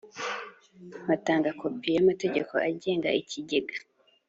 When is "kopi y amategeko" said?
1.59-2.53